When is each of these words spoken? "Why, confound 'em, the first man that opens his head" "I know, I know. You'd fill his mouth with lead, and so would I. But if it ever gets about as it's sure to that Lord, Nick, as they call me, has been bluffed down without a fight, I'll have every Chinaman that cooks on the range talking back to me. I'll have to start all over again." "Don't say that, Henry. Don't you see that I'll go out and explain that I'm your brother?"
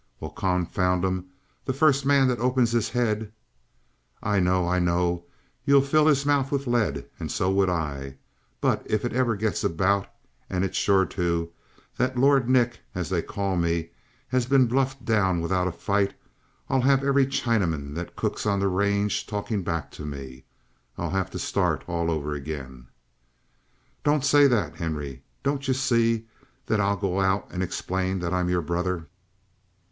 "Why, 0.17 0.31
confound 0.35 1.05
'em, 1.05 1.27
the 1.65 1.73
first 1.73 2.07
man 2.07 2.27
that 2.27 2.39
opens 2.39 2.71
his 2.71 2.89
head" 2.89 3.31
"I 4.33 4.39
know, 4.39 4.67
I 4.67 4.79
know. 4.79 5.25
You'd 5.63 5.85
fill 5.85 6.07
his 6.07 6.25
mouth 6.25 6.51
with 6.51 6.65
lead, 6.65 7.05
and 7.19 7.31
so 7.31 7.51
would 7.51 7.69
I. 7.69 8.17
But 8.59 8.81
if 8.89 9.05
it 9.05 9.13
ever 9.13 9.35
gets 9.35 9.63
about 9.63 10.11
as 10.49 10.63
it's 10.63 10.75
sure 10.75 11.05
to 11.05 11.51
that 11.97 12.17
Lord, 12.17 12.49
Nick, 12.49 12.79
as 12.95 13.11
they 13.11 13.21
call 13.21 13.55
me, 13.55 13.91
has 14.29 14.47
been 14.47 14.65
bluffed 14.65 15.05
down 15.05 15.39
without 15.39 15.67
a 15.67 15.71
fight, 15.71 16.15
I'll 16.67 16.81
have 16.81 17.03
every 17.03 17.27
Chinaman 17.27 17.93
that 17.93 18.15
cooks 18.15 18.47
on 18.47 18.59
the 18.59 18.69
range 18.69 19.27
talking 19.27 19.61
back 19.61 19.91
to 19.91 20.01
me. 20.03 20.45
I'll 20.97 21.11
have 21.11 21.29
to 21.29 21.37
start 21.37 21.83
all 21.85 22.09
over 22.09 22.33
again." 22.33 22.87
"Don't 24.03 24.25
say 24.25 24.47
that, 24.47 24.77
Henry. 24.77 25.21
Don't 25.43 25.67
you 25.67 25.75
see 25.75 26.25
that 26.65 26.79
I'll 26.81 26.97
go 26.97 27.19
out 27.19 27.47
and 27.51 27.61
explain 27.61 28.17
that 28.21 28.33
I'm 28.33 28.49
your 28.49 28.63
brother?" 28.63 29.05